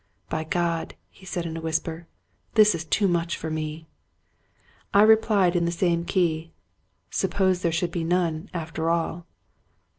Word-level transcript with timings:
"By 0.29 0.45
God," 0.45 0.95
he 1.11 1.27
said 1.27 1.45
in 1.45 1.55
a 1.55 1.61
whisper," 1.61 2.07
this 2.55 2.73
is 2.73 2.85
too 2.85 3.07
much 3.07 3.37
for 3.37 3.51
me!" 3.51 3.85
I 4.95 5.03
replied 5.03 5.55
in 5.55 5.65
the 5.65 5.71
same 5.71 6.05
key:" 6.05 6.53
Suppose 7.11 7.61
there 7.61 7.71
should 7.71 7.91
be 7.91 8.03
none, 8.03 8.49
after 8.51 8.89
all!" 8.89 9.27